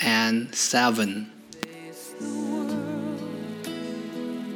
[0.00, 1.30] and seven.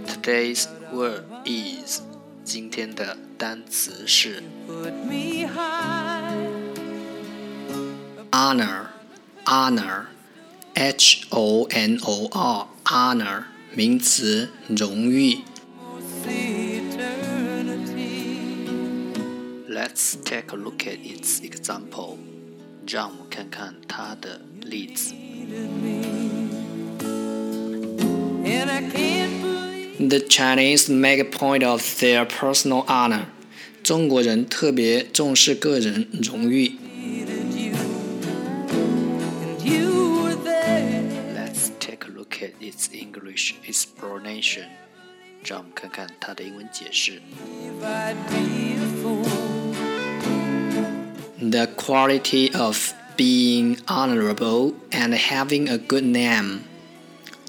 [0.07, 2.03] Today's word is
[2.45, 4.43] 今天的单词是
[8.31, 8.87] honor
[9.45, 10.07] honor
[10.75, 15.39] h o n o r honor 名词荣誉。
[19.69, 22.19] Let's take a look at its example.
[22.89, 25.15] 让我们看看它的例子。
[29.99, 33.27] The Chinese make a point of their personal honor.
[33.83, 36.73] 中国人特别重视个人荣誉。
[41.35, 44.67] Let's take a look at its English explanation.
[45.45, 47.21] 让我们看看它的英文解释。
[51.39, 56.61] the quality of being honorable and having a good name，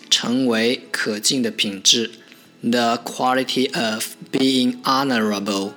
[0.09, 2.11] 成为可敬的品质。
[2.61, 5.73] The quality of being honorable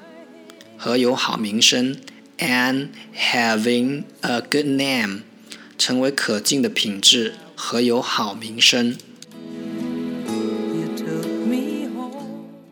[0.77, 1.97] 和有好名声，
[2.39, 5.23] and having a good name
[5.77, 8.97] 成为可敬的品质和有好名声。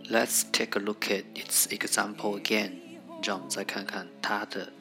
[0.09, 2.71] Let's take a look at its example again.
[3.23, 4.73] 让我们再看看它的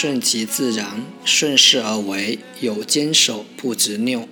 [0.00, 4.28] 顺其自然，顺势而为，有坚守，不执拗。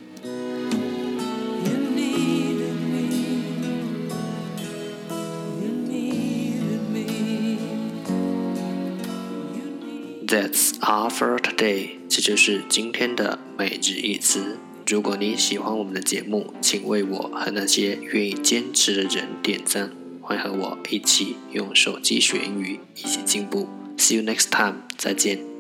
[10.25, 11.97] That's all for today。
[12.09, 14.59] 这就是今天的每日一词。
[14.87, 19.91] 如果你喜欢我们的节目，请为我和那些愿意坚持的人点赞。
[20.21, 23.69] 欢迎和我一起用手机学英语，一起进步。
[23.99, 24.83] See you next time。
[24.97, 25.56] 再见。